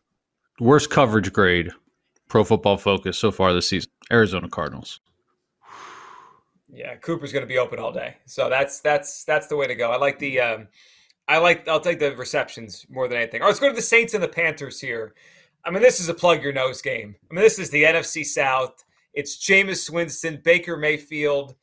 worst 0.59 0.89
coverage 0.89 1.31
grade. 1.33 1.71
Pro 2.27 2.43
Football 2.43 2.77
Focus 2.77 3.17
so 3.17 3.31
far 3.31 3.53
this 3.53 3.69
season. 3.69 3.89
Arizona 4.11 4.49
Cardinals. 4.49 4.99
Yeah, 6.69 6.95
Cooper's 6.95 7.31
going 7.31 7.43
to 7.43 7.47
be 7.47 7.57
open 7.57 7.79
all 7.79 7.91
day. 7.91 8.17
So 8.25 8.49
that's 8.49 8.81
that's 8.81 9.23
that's 9.23 9.47
the 9.47 9.55
way 9.55 9.67
to 9.67 9.75
go. 9.75 9.91
I 9.91 9.97
like 9.97 10.19
the 10.19 10.41
um 10.41 10.67
I 11.27 11.37
like 11.37 11.67
I'll 11.67 11.79
take 11.79 11.99
the 11.99 12.15
receptions 12.15 12.85
more 12.89 13.07
than 13.07 13.17
anything. 13.17 13.41
All 13.41 13.45
right, 13.45 13.51
let's 13.51 13.59
go 13.59 13.69
to 13.69 13.75
the 13.75 13.81
Saints 13.81 14.13
and 14.13 14.23
the 14.23 14.27
Panthers 14.27 14.79
here. 14.79 15.13
I 15.65 15.71
mean, 15.71 15.81
this 15.81 15.99
is 15.99 16.09
a 16.09 16.13
plug 16.13 16.43
your 16.43 16.53
nose 16.53 16.81
game. 16.81 17.15
I 17.29 17.33
mean, 17.33 17.43
this 17.43 17.59
is 17.59 17.69
the 17.69 17.83
NFC 17.83 18.25
South. 18.25 18.83
It's 19.13 19.37
Jameis 19.37 19.89
Winston, 19.89 20.41
Baker 20.43 20.77
Mayfield, 20.77 21.55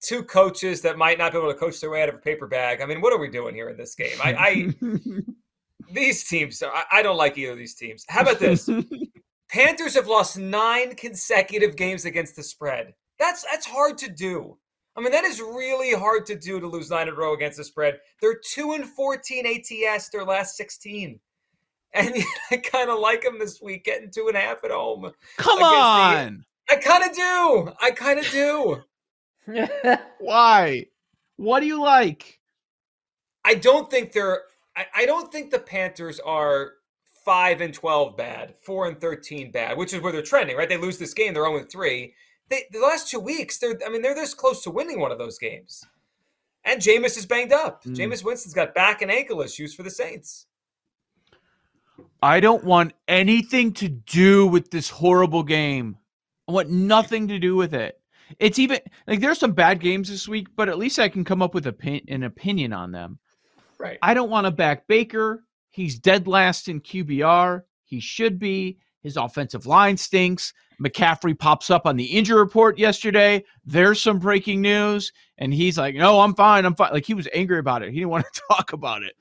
two 0.00 0.22
coaches 0.22 0.82
that 0.82 0.98
might 0.98 1.18
not 1.18 1.32
be 1.32 1.38
able 1.38 1.52
to 1.52 1.58
coach 1.58 1.80
their 1.80 1.90
way 1.90 2.02
out 2.02 2.08
of 2.08 2.16
a 2.16 2.18
paper 2.18 2.46
bag. 2.46 2.80
I 2.80 2.86
mean, 2.86 3.00
what 3.00 3.12
are 3.12 3.18
we 3.18 3.28
doing 3.28 3.54
here 3.54 3.68
in 3.70 3.76
this 3.76 3.94
game? 3.94 4.16
I, 4.22 4.34
I 4.34 4.74
these 5.92 6.26
teams, 6.28 6.62
I, 6.62 6.84
I 6.92 7.02
don't 7.02 7.16
like 7.16 7.36
either 7.38 7.52
of 7.52 7.58
these 7.58 7.74
teams. 7.74 8.04
How 8.08 8.22
about 8.22 8.38
this? 8.38 8.68
Panthers 9.50 9.94
have 9.94 10.06
lost 10.06 10.38
nine 10.38 10.94
consecutive 10.94 11.76
games 11.76 12.04
against 12.04 12.36
the 12.36 12.42
spread. 12.42 12.94
That's 13.18 13.44
that's 13.50 13.66
hard 13.66 13.98
to 13.98 14.10
do. 14.10 14.58
I 14.96 15.00
mean, 15.00 15.12
that 15.12 15.24
is 15.24 15.40
really 15.40 15.94
hard 15.94 16.26
to 16.26 16.36
do 16.36 16.60
to 16.60 16.66
lose 16.66 16.90
nine 16.90 17.08
in 17.08 17.14
a 17.14 17.16
row 17.16 17.32
against 17.34 17.56
the 17.56 17.64
spread. 17.64 17.98
They're 18.20 18.40
two 18.52 18.72
and 18.72 18.84
fourteen 18.84 19.46
ATS 19.46 20.10
their 20.10 20.24
last 20.24 20.56
sixteen, 20.56 21.18
and 21.94 22.14
I 22.50 22.58
kind 22.58 22.90
of 22.90 22.98
like 22.98 23.22
them 23.22 23.38
this 23.38 23.60
week, 23.62 23.84
getting 23.84 24.10
two 24.10 24.28
and 24.28 24.36
a 24.36 24.40
half 24.40 24.62
at 24.64 24.70
home. 24.70 25.10
Come 25.38 25.58
against 25.58 25.72
the- 25.72 25.76
on. 25.76 26.44
I 26.70 26.76
kind 26.76 27.04
of 27.04 27.16
do. 27.16 27.72
I 27.80 27.90
kind 27.92 28.18
of 28.18 28.30
do. 28.30 28.82
Why? 30.20 30.84
What 31.36 31.60
do 31.60 31.66
you 31.66 31.80
like? 31.80 32.38
I 33.44 33.54
don't 33.54 33.90
think 33.90 34.12
they're. 34.12 34.42
I, 34.78 34.86
I 35.02 35.06
don't 35.06 35.32
think 35.32 35.50
the 35.50 35.58
Panthers 35.58 36.20
are 36.20 36.74
five 37.24 37.60
and 37.60 37.74
twelve 37.74 38.16
bad, 38.16 38.54
four 38.62 38.86
and 38.86 39.00
thirteen 39.00 39.50
bad, 39.50 39.76
which 39.76 39.92
is 39.92 40.00
where 40.00 40.12
they're 40.12 40.22
trending. 40.22 40.56
Right? 40.56 40.68
They 40.68 40.76
lose 40.76 40.98
this 40.98 41.14
game, 41.14 41.34
they're 41.34 41.44
zero 41.44 41.58
and 41.58 41.70
three. 41.70 42.14
They 42.48 42.64
the 42.70 42.80
last 42.80 43.10
two 43.10 43.18
weeks, 43.18 43.58
they're. 43.58 43.78
I 43.84 43.90
mean, 43.90 44.02
they're 44.02 44.14
this 44.14 44.34
close 44.34 44.62
to 44.62 44.70
winning 44.70 45.00
one 45.00 45.10
of 45.10 45.18
those 45.18 45.38
games. 45.38 45.84
And 46.64 46.80
Jameis 46.80 47.16
is 47.16 47.26
banged 47.26 47.52
up. 47.52 47.82
Mm. 47.84 47.96
Jameis 47.96 48.24
Winston's 48.24 48.54
got 48.54 48.74
back 48.74 49.02
and 49.02 49.10
ankle 49.10 49.40
issues 49.40 49.74
for 49.74 49.82
the 49.82 49.90
Saints. 49.90 50.46
I 52.22 52.40
don't 52.40 52.64
want 52.64 52.94
anything 53.06 53.72
to 53.74 53.88
do 53.88 54.46
with 54.46 54.70
this 54.70 54.90
horrible 54.90 55.42
game. 55.42 55.96
I 56.48 56.52
want 56.52 56.70
nothing 56.70 57.28
to 57.28 57.38
do 57.38 57.56
with 57.56 57.74
it. 57.74 58.00
It's 58.38 58.58
even 58.58 58.80
like 59.06 59.20
there's 59.20 59.38
some 59.38 59.52
bad 59.52 59.80
games 59.80 60.08
this 60.08 60.28
week, 60.28 60.48
but 60.56 60.68
at 60.68 60.78
least 60.78 60.98
I 60.98 61.08
can 61.08 61.24
come 61.24 61.42
up 61.42 61.54
with 61.54 61.66
a 61.66 61.72
pin, 61.72 62.02
an 62.08 62.22
opinion 62.22 62.72
on 62.72 62.92
them. 62.92 63.18
Right. 63.78 63.98
I 64.02 64.14
don't 64.14 64.30
want 64.30 64.46
to 64.46 64.50
back 64.50 64.86
Baker. 64.86 65.44
He's 65.70 65.98
dead 65.98 66.26
last 66.26 66.68
in 66.68 66.80
QBR. 66.80 67.62
He 67.84 68.00
should 68.00 68.38
be. 68.38 68.78
His 69.02 69.16
offensive 69.16 69.66
line 69.66 69.96
stinks. 69.96 70.52
McCaffrey 70.82 71.38
pops 71.38 71.70
up 71.70 71.86
on 71.86 71.96
the 71.96 72.04
injury 72.04 72.38
report 72.38 72.78
yesterday. 72.78 73.44
There's 73.64 74.00
some 74.00 74.18
breaking 74.18 74.60
news. 74.60 75.12
And 75.38 75.52
he's 75.52 75.78
like, 75.78 75.94
no, 75.94 76.20
I'm 76.20 76.34
fine. 76.34 76.64
I'm 76.64 76.74
fine. 76.74 76.92
Like 76.92 77.06
he 77.06 77.14
was 77.14 77.28
angry 77.32 77.58
about 77.58 77.82
it. 77.82 77.90
He 77.90 77.96
didn't 77.96 78.10
want 78.10 78.26
to 78.32 78.42
talk 78.48 78.72
about 78.72 79.02
it. 79.02 79.14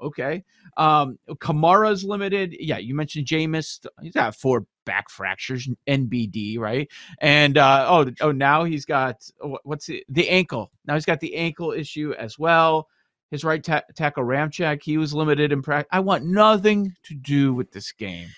Okay. 0.00 0.44
Um, 0.76 1.18
Kamara's 1.28 2.04
limited. 2.04 2.56
Yeah, 2.58 2.78
you 2.78 2.94
mentioned 2.94 3.26
Jameis. 3.26 3.84
He's 4.00 4.12
got 4.12 4.36
four 4.36 4.66
back 4.84 5.10
fractures, 5.10 5.68
NBD, 5.86 6.58
right? 6.58 6.90
And 7.20 7.58
uh, 7.58 7.86
oh, 7.88 8.10
oh, 8.20 8.32
now 8.32 8.64
he's 8.64 8.84
got 8.84 9.22
what's 9.64 9.88
it? 9.88 10.04
The 10.08 10.28
ankle. 10.28 10.70
Now 10.86 10.94
he's 10.94 11.04
got 11.04 11.20
the 11.20 11.34
ankle 11.34 11.72
issue 11.72 12.14
as 12.18 12.38
well. 12.38 12.88
His 13.32 13.44
right 13.44 13.64
ta- 13.64 13.82
tackle 13.96 14.24
Ramczyk, 14.24 14.82
he 14.82 14.98
was 14.98 15.14
limited 15.14 15.52
in 15.52 15.62
practice. 15.62 15.88
I 15.90 16.00
want 16.00 16.26
nothing 16.26 16.94
to 17.04 17.14
do 17.14 17.54
with 17.54 17.72
this 17.72 17.90
game. 17.90 18.28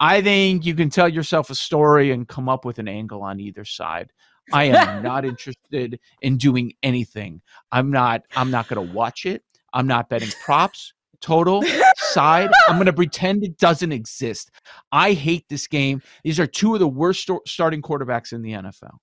I 0.00 0.22
think 0.22 0.64
you 0.64 0.74
can 0.74 0.88
tell 0.88 1.10
yourself 1.10 1.50
a 1.50 1.54
story 1.54 2.10
and 2.10 2.26
come 2.26 2.48
up 2.48 2.64
with 2.64 2.78
an 2.78 2.88
angle 2.88 3.22
on 3.22 3.38
either 3.38 3.66
side. 3.66 4.10
I 4.50 4.64
am 4.64 5.02
not 5.02 5.26
interested 5.26 6.00
in 6.22 6.38
doing 6.38 6.72
anything. 6.82 7.42
I'm 7.70 7.90
not. 7.90 8.22
I'm 8.34 8.50
not 8.50 8.66
going 8.66 8.88
to 8.88 8.94
watch 8.94 9.26
it. 9.26 9.44
I'm 9.74 9.86
not 9.86 10.08
betting 10.08 10.32
props, 10.42 10.94
total, 11.20 11.62
side. 11.96 12.50
I'm 12.66 12.76
going 12.76 12.86
to 12.86 12.94
pretend 12.94 13.44
it 13.44 13.58
doesn't 13.58 13.92
exist. 13.92 14.50
I 14.90 15.12
hate 15.12 15.44
this 15.50 15.66
game. 15.66 16.00
These 16.24 16.40
are 16.40 16.46
two 16.46 16.72
of 16.72 16.80
the 16.80 16.88
worst 16.88 17.30
starting 17.46 17.82
quarterbacks 17.82 18.32
in 18.32 18.40
the 18.40 18.52
NFL. 18.52 18.96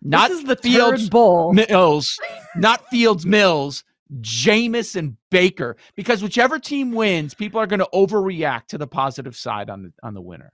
Not 0.00 0.30
this 0.30 0.38
is 0.38 0.44
the 0.44 0.56
Fields, 0.56 1.00
Fields 1.00 1.10
Bowl. 1.10 1.52
Mills, 1.52 2.18
not 2.56 2.86
Fields 2.88 3.26
Mills, 3.26 3.84
Jameis 4.20 4.96
and 4.96 5.16
Baker. 5.30 5.76
Because 5.94 6.22
whichever 6.22 6.58
team 6.58 6.92
wins, 6.92 7.34
people 7.34 7.60
are 7.60 7.66
going 7.66 7.80
to 7.80 7.88
overreact 7.92 8.68
to 8.68 8.78
the 8.78 8.86
positive 8.86 9.36
side 9.36 9.70
on 9.70 9.82
the 9.82 9.92
on 10.02 10.14
the 10.14 10.20
winner. 10.20 10.52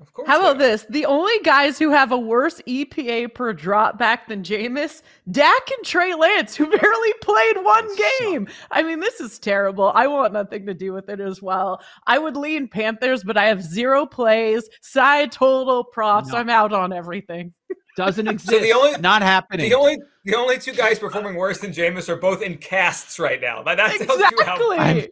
Of 0.00 0.12
course. 0.12 0.28
How 0.28 0.40
about 0.40 0.56
are. 0.56 0.58
this? 0.58 0.86
The 0.90 1.06
only 1.06 1.38
guys 1.44 1.78
who 1.78 1.90
have 1.90 2.10
a 2.12 2.18
worse 2.18 2.60
EPA 2.66 3.32
per 3.32 3.52
drop 3.52 3.96
back 3.96 4.28
than 4.28 4.42
Jameis, 4.42 5.02
Dak 5.30 5.70
and 5.70 5.84
Trey 5.84 6.14
Lance, 6.14 6.54
who 6.54 6.66
barely 6.78 7.12
played 7.22 7.56
one 7.62 7.88
game. 8.20 8.48
I 8.70 8.82
mean, 8.82 9.00
this 9.00 9.20
is 9.20 9.38
terrible. 9.38 9.92
I 9.94 10.06
want 10.08 10.32
nothing 10.32 10.66
to 10.66 10.74
do 10.74 10.92
with 10.92 11.08
it 11.08 11.20
as 11.20 11.40
well. 11.40 11.80
I 12.06 12.18
would 12.18 12.36
lean 12.36 12.68
Panthers, 12.68 13.22
but 13.22 13.36
I 13.36 13.46
have 13.46 13.62
zero 13.62 14.04
plays, 14.04 14.68
side 14.82 15.32
total 15.32 15.84
props. 15.84 16.30
No. 16.30 16.38
I'm 16.38 16.50
out 16.50 16.72
on 16.72 16.92
everything. 16.92 17.54
Doesn't 17.96 18.26
exist. 18.28 18.62
the 18.62 18.72
only- 18.72 18.98
not 19.00 19.22
happening. 19.22 19.68
The 19.70 19.76
only 19.76 19.98
the 20.24 20.34
only 20.36 20.58
two 20.58 20.72
guys 20.72 20.98
performing 20.98 21.34
worse 21.36 21.58
than 21.58 21.70
Jameis 21.72 22.08
are 22.08 22.16
both 22.16 22.40
in 22.42 22.56
casts 22.56 23.18
right 23.18 23.40
now. 23.40 23.62
That, 23.62 23.76
that 23.76 23.96
tells 23.98 24.18
you 24.18 24.24
how 24.44 24.54
Exactly. 24.56 24.78
I'm- 24.78 25.06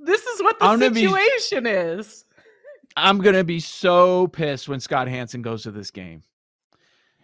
This 0.00 0.24
is 0.26 0.42
what 0.42 0.56
I'm 0.60 0.80
the 0.80 0.90
be- 0.90 1.06
situation 1.06 1.66
is. 1.66 2.24
I'm 2.96 3.18
gonna 3.18 3.44
be 3.44 3.60
so 3.60 4.26
pissed 4.28 4.68
when 4.68 4.80
Scott 4.80 5.06
Hansen 5.08 5.42
goes 5.42 5.62
to 5.62 5.70
this 5.70 5.90
game. 5.90 6.22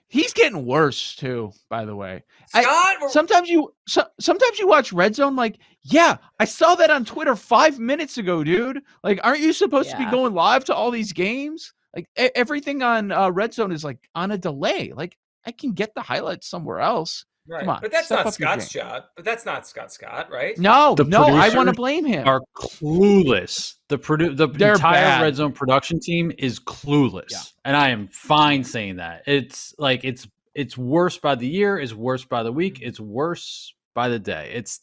He's 0.09 0.33
getting 0.33 0.65
worse 0.65 1.17
too, 1.17 1.51
by 1.69 1.85
the 1.85 1.97
way. 1.97 2.23
Scott. 2.49 2.97
we're- 3.01 3.11
Sometimes 3.13 3.49
you 3.49 3.75
so, 3.89 4.05
sometimes 4.21 4.59
you 4.61 4.69
watch 4.69 4.93
Red 4.93 5.17
Zone 5.17 5.35
like, 5.35 5.59
yeah, 5.83 6.19
I 6.39 6.45
saw 6.45 6.77
that 6.77 6.91
on 6.91 7.05
Twitter 7.05 7.35
5 7.35 7.81
minutes 7.81 8.17
ago, 8.17 8.45
dude. 8.45 8.81
Like 9.03 9.19
aren't 9.25 9.41
you 9.41 9.53
supposed 9.53 9.91
to 9.91 9.99
be 9.99 10.05
going 10.07 10.33
live 10.33 10.65
to 10.67 10.75
all 10.75 10.93
these 10.93 11.13
games? 11.13 11.73
Like 11.97 12.07
e- 12.19 12.31
everything 12.37 12.83
on 12.83 13.11
uh, 13.11 13.31
Red 13.31 13.53
Zone 13.55 13.73
is 13.73 13.83
like 13.83 14.09
on 14.15 14.31
a 14.31 14.39
delay. 14.39 14.93
Like 14.95 15.17
I 15.45 15.51
can 15.53 15.73
get 15.73 15.95
the 15.95 16.03
highlights 16.03 16.47
somewhere 16.49 16.79
else. 16.81 17.25
right. 17.49 17.61
come 17.61 17.71
on, 17.71 17.79
but 17.81 17.91
that's 17.91 18.11
not 18.11 18.33
Scott's 18.35 18.69
job. 18.69 19.05
But 19.17 19.25
that's 19.25 19.45
not 19.47 19.67
Scott 19.67 19.93
Scott, 19.93 20.31
right? 20.31 20.57
No, 20.59 20.95
The 20.95 21.05
no, 21.05 21.25
I 21.25 21.49
want 21.55 21.69
to 21.69 21.75
blame 21.75 22.05
him. 22.05 22.29
Are 22.29 22.43
clueless. 22.57 23.75
The 23.89 23.99
produ- 23.99 24.37
the 24.37 24.47
They're 24.49 24.75
entire 24.75 24.95
bad. 24.95 25.23
Red 25.23 25.37
Zone 25.37 25.53
production 25.53 25.99
team 26.01 26.33
is 26.39 26.61
clueless, 26.61 27.31
Yeah. 27.33 27.39
and 27.65 27.77
I 27.77 27.91
am 27.91 28.09
fine 28.09 28.63
saying 28.65 28.97
that. 28.97 29.23
It's 29.27 29.75
like 29.79 30.05
it's 30.05 30.29
it's 30.55 30.77
worse 30.77 31.19
by 31.19 31.35
the 31.35 31.47
year, 31.49 31.79
it's 31.79 31.93
worse 31.95 32.25
by 32.25 32.43
the 32.43 32.53
week, 32.53 32.81
it's 32.83 32.99
worse 33.01 33.75
by 33.95 34.09
the 34.09 34.19
day. 34.19 34.53
It's 34.55 34.81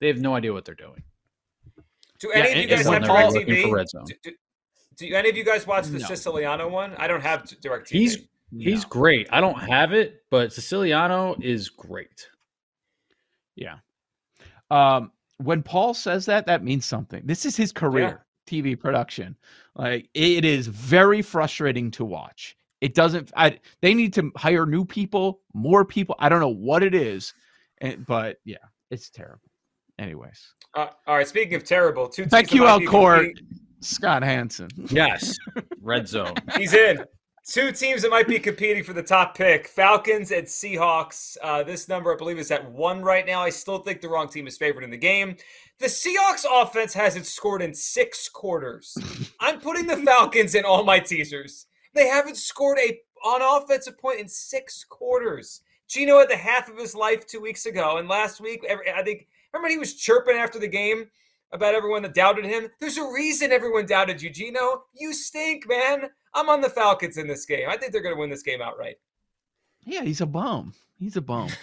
They 0.00 0.08
have 0.08 0.18
no 0.18 0.34
idea 0.34 0.52
what 0.52 0.64
they're 0.64 0.74
doing. 0.74 1.02
Do 2.18 2.30
Yeah, 2.34 2.40
any 2.44 2.64
of 2.64 2.70
you 2.70 2.76
guys 2.76 2.84
have 2.86 2.92
when 2.92 3.02
they're 3.02 3.10
DirecTV? 3.10 3.62
for 3.68 3.74
red 3.76 3.88
zone. 3.90 4.04
Do, 4.22 4.30
do, 4.96 5.08
do 5.08 5.14
any 5.14 5.28
of 5.28 5.36
you 5.36 5.44
guys 5.44 5.66
watch 5.66 5.86
the 5.86 5.98
No. 5.98 6.06
Siciliano 6.06 6.68
one? 6.68 6.94
I 6.96 7.06
don't 7.06 7.20
have 7.20 7.44
DirecTV. 7.44 7.88
He's 7.88 8.18
he's 8.56 8.84
great. 8.84 9.28
I 9.30 9.40
don't 9.40 9.58
have 9.58 9.92
it, 9.92 10.22
but 10.30 10.52
Siciliano 10.52 11.36
is 11.40 11.68
great. 11.68 12.28
Yeah. 13.56 13.76
Um, 14.70 15.12
when 15.38 15.62
Paul 15.62 15.94
says 15.94 16.26
that, 16.26 16.46
that 16.46 16.64
means 16.64 16.86
something. 16.86 17.22
This 17.24 17.44
is 17.44 17.56
his 17.56 17.72
career, 17.72 18.24
TV 18.46 18.78
production. 18.78 19.36
Like 19.74 20.08
it 20.14 20.44
is 20.44 20.66
very 20.66 21.22
frustrating 21.22 21.90
to 21.92 22.04
watch. 22.04 22.56
It 22.80 22.94
doesn't. 22.94 23.32
I, 23.36 23.58
they 23.80 23.94
need 23.94 24.12
to 24.14 24.30
hire 24.36 24.66
new 24.66 24.84
people, 24.84 25.40
more 25.54 25.84
people. 25.84 26.14
I 26.18 26.28
don't 26.28 26.40
know 26.40 26.48
what 26.48 26.82
it 26.82 26.94
is, 26.94 27.32
and, 27.78 28.04
but 28.06 28.38
yeah, 28.44 28.56
it's 28.90 29.10
terrible. 29.10 29.40
Anyways, 29.98 30.54
Uh, 30.74 30.88
all 31.06 31.16
right. 31.16 31.26
Speaking 31.26 31.54
of 31.54 31.64
terrible, 31.64 32.06
two 32.06 32.22
teams 32.24 32.32
that 32.32 32.46
might 32.60 33.34
Scott 33.86 34.22
Hansen. 34.22 34.68
Yes, 34.90 35.36
red 35.80 36.08
zone. 36.08 36.34
He's 36.56 36.74
in. 36.74 37.04
Two 37.48 37.70
teams 37.70 38.02
that 38.02 38.10
might 38.10 38.26
be 38.26 38.40
competing 38.40 38.82
for 38.82 38.92
the 38.92 39.02
top 39.02 39.36
pick: 39.36 39.68
Falcons 39.68 40.32
and 40.32 40.46
Seahawks. 40.46 41.36
Uh, 41.42 41.62
this 41.62 41.88
number, 41.88 42.12
I 42.12 42.16
believe, 42.16 42.38
is 42.38 42.50
at 42.50 42.68
one 42.70 43.02
right 43.02 43.24
now. 43.24 43.40
I 43.40 43.50
still 43.50 43.78
think 43.78 44.00
the 44.00 44.08
wrong 44.08 44.28
team 44.28 44.48
is 44.48 44.56
favored 44.56 44.82
in 44.82 44.90
the 44.90 44.96
game. 44.96 45.36
The 45.78 45.86
Seahawks 45.86 46.44
offense 46.50 46.92
hasn't 46.92 47.26
scored 47.26 47.62
in 47.62 47.72
six 47.72 48.28
quarters. 48.28 48.96
I'm 49.40 49.60
putting 49.60 49.86
the 49.86 49.98
Falcons 49.98 50.54
in 50.54 50.64
all 50.64 50.82
my 50.82 50.98
teasers. 50.98 51.66
They 51.94 52.08
haven't 52.08 52.36
scored 52.36 52.78
a 52.78 52.98
on 53.24 53.62
offensive 53.62 53.98
point 53.98 54.20
in 54.20 54.28
six 54.28 54.84
quarters. 54.84 55.60
Geno 55.88 56.18
had 56.18 56.28
the 56.28 56.36
half 56.36 56.68
of 56.68 56.76
his 56.76 56.94
life 56.94 57.26
two 57.26 57.40
weeks 57.40 57.66
ago, 57.66 57.98
and 57.98 58.08
last 58.08 58.40
week, 58.40 58.66
I 58.68 59.02
think, 59.02 59.28
remember 59.52 59.68
he 59.68 59.78
was 59.78 59.94
chirping 59.94 60.36
after 60.36 60.58
the 60.58 60.68
game 60.68 61.06
about 61.52 61.74
everyone 61.74 62.02
that 62.02 62.14
doubted 62.14 62.44
him. 62.44 62.68
There's 62.80 62.98
a 62.98 63.10
reason 63.12 63.52
everyone 63.52 63.86
doubted 63.86 64.20
you, 64.20 64.30
Geno. 64.30 64.84
You 64.94 65.12
stink, 65.12 65.68
man. 65.68 66.10
I'm 66.34 66.48
on 66.48 66.60
the 66.60 66.70
Falcons 66.70 67.16
in 67.16 67.26
this 67.26 67.46
game. 67.46 67.68
I 67.68 67.76
think 67.76 67.92
they're 67.92 68.02
going 68.02 68.14
to 68.14 68.20
win 68.20 68.30
this 68.30 68.42
game 68.42 68.60
outright. 68.60 68.96
Yeah, 69.84 70.02
he's 70.02 70.20
a 70.20 70.26
bum. 70.26 70.74
He's 70.98 71.16
a 71.16 71.22
bum. 71.22 71.48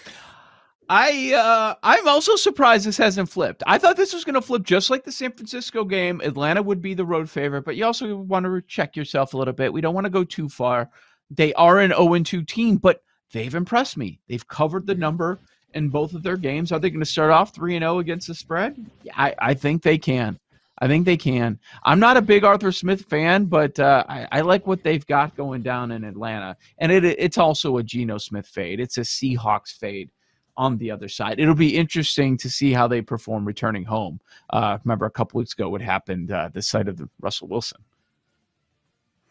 I 0.88 1.32
uh 1.32 1.74
I'm 1.82 2.06
also 2.06 2.36
surprised 2.36 2.86
this 2.86 2.98
hasn't 2.98 3.30
flipped. 3.30 3.62
I 3.66 3.78
thought 3.78 3.96
this 3.96 4.12
was 4.12 4.24
going 4.24 4.34
to 4.34 4.42
flip 4.42 4.64
just 4.64 4.90
like 4.90 5.04
the 5.04 5.12
San 5.12 5.32
Francisco 5.32 5.84
game. 5.84 6.20
Atlanta 6.22 6.62
would 6.62 6.82
be 6.82 6.92
the 6.92 7.06
road 7.06 7.30
favorite, 7.30 7.64
but 7.64 7.76
you 7.76 7.86
also 7.86 8.16
want 8.16 8.44
to 8.44 8.60
check 8.68 8.94
yourself 8.94 9.32
a 9.32 9.38
little 9.38 9.54
bit. 9.54 9.72
We 9.72 9.80
don't 9.80 9.94
want 9.94 10.04
to 10.04 10.10
go 10.10 10.24
too 10.24 10.48
far. 10.48 10.90
They 11.30 11.54
are 11.54 11.80
an 11.80 11.90
0 11.90 12.18
2 12.18 12.42
team, 12.42 12.76
but 12.76 13.02
they've 13.32 13.54
impressed 13.54 13.96
me. 13.96 14.20
They've 14.28 14.46
covered 14.46 14.86
the 14.86 14.94
number 14.94 15.40
in 15.74 15.88
both 15.88 16.14
of 16.14 16.22
their 16.22 16.36
games. 16.36 16.72
Are 16.72 16.78
they 16.78 16.90
going 16.90 17.00
to 17.00 17.06
start 17.06 17.30
off 17.30 17.54
3 17.54 17.76
and 17.76 17.82
0 17.82 17.98
against 17.98 18.28
the 18.28 18.34
spread? 18.34 18.84
I 19.14 19.34
I 19.38 19.54
think 19.54 19.82
they 19.82 19.98
can. 19.98 20.38
I 20.78 20.88
think 20.88 21.04
they 21.04 21.16
can. 21.16 21.58
I'm 21.84 22.00
not 22.00 22.16
a 22.16 22.22
big 22.22 22.42
Arthur 22.44 22.72
Smith 22.72 23.02
fan, 23.02 23.44
but 23.44 23.78
uh, 23.78 24.04
I, 24.08 24.26
I 24.32 24.40
like 24.40 24.66
what 24.66 24.82
they've 24.82 25.06
got 25.06 25.36
going 25.36 25.62
down 25.62 25.92
in 25.92 26.02
Atlanta. 26.02 26.56
And 26.78 26.90
it 26.90 27.04
it's 27.04 27.38
also 27.38 27.78
a 27.78 27.82
Geno 27.82 28.18
Smith 28.18 28.46
fade. 28.46 28.80
It's 28.80 28.98
a 28.98 29.02
Seahawks 29.02 29.72
fade 29.78 30.10
on 30.56 30.76
the 30.78 30.90
other 30.90 31.08
side. 31.08 31.38
It'll 31.38 31.54
be 31.54 31.76
interesting 31.76 32.36
to 32.38 32.50
see 32.50 32.72
how 32.72 32.86
they 32.88 33.02
perform 33.02 33.44
returning 33.44 33.84
home. 33.84 34.20
Uh, 34.50 34.78
remember 34.84 35.06
a 35.06 35.10
couple 35.10 35.38
weeks 35.38 35.52
ago 35.52 35.68
what 35.68 35.80
happened 35.80 36.30
uh, 36.32 36.50
this 36.52 36.68
side 36.68 36.88
of 36.88 36.96
the 36.96 37.08
Russell 37.20 37.48
Wilson. 37.48 37.80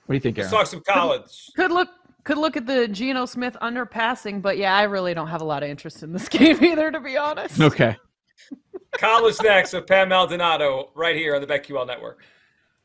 What 0.05 0.13
do 0.13 0.15
you 0.15 0.19
think, 0.19 0.37
Let's 0.37 0.51
talk 0.51 0.67
some 0.67 0.81
college. 0.81 1.49
Good 1.55 1.71
look 1.71 1.89
could 2.23 2.37
look 2.37 2.55
at 2.57 2.65
the 2.65 2.87
Geno 2.87 3.25
Smith 3.25 3.57
underpassing, 3.61 4.41
but 4.41 4.57
yeah, 4.57 4.75
I 4.75 4.83
really 4.83 5.13
don't 5.13 5.27
have 5.27 5.41
a 5.41 5.45
lot 5.45 5.63
of 5.63 5.69
interest 5.69 6.03
in 6.03 6.13
this 6.13 6.29
game 6.29 6.63
either, 6.63 6.91
to 6.91 6.99
be 6.99 7.17
honest. 7.17 7.59
Okay. 7.59 7.97
college 8.93 9.37
next 9.43 9.73
with 9.73 9.87
Pam 9.87 10.09
Maldonado 10.09 10.91
right 10.95 11.15
here 11.15 11.35
on 11.35 11.41
the 11.41 11.47
BetQL 11.47 11.87
Network. 11.87 12.23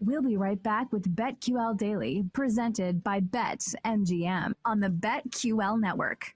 We'll 0.00 0.22
be 0.22 0.36
right 0.36 0.62
back 0.62 0.92
with 0.92 1.14
BetQL 1.14 1.76
Daily, 1.76 2.24
presented 2.32 3.02
by 3.02 3.20
BetMGM 3.20 4.52
on 4.64 4.80
the 4.80 4.88
BetQL 4.88 5.80
Network. 5.80 6.34